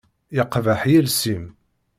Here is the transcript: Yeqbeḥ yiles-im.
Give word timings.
Yeqbeḥ 0.35 0.81
yiles-im. 0.91 1.45